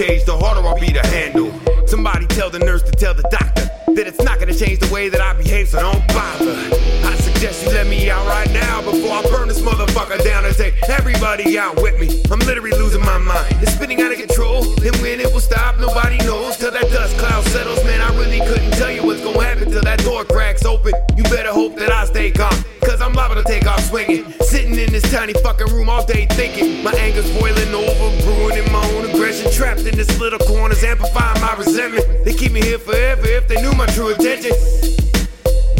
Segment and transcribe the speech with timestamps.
[0.00, 1.52] cage, the harder I'll be to handle.
[1.86, 5.10] Somebody tell the nurse to tell the doctor that it's not gonna change the way
[5.10, 6.56] that I behave, so don't bother.
[7.04, 10.56] I suggest you let me out right now before I burn this motherfucker down and
[10.56, 12.22] take everybody out with me.
[12.30, 13.52] I'm literally losing my mind.
[13.60, 16.56] It's spinning out of control, and when it will stop, nobody knows.
[16.56, 19.82] Till that dust cloud settles, man, I really couldn't tell you what's gonna happen till
[19.82, 20.94] that door cracks open.
[21.16, 22.56] You better hope that I stay calm,
[23.00, 24.30] cause I'm liable to take off swinging.
[24.42, 26.82] Sitting in this tiny fucking room all day thinking.
[26.82, 29.50] My anger's boiling over, brewing in my own aggression.
[29.52, 32.24] Trapped in this little corners, amplifying my resentment.
[32.24, 34.98] They keep me here forever if they knew my true intentions.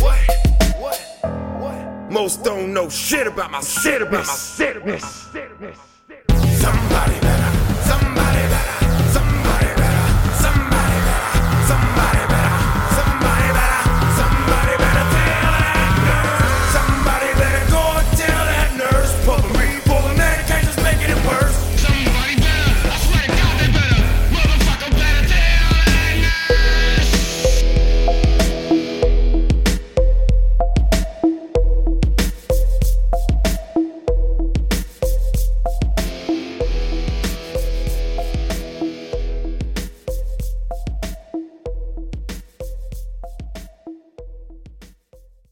[0.00, 0.18] What?
[0.78, 0.98] What?
[1.58, 2.10] What?
[2.10, 5.00] Most don't know shit about my shit about my shit shit.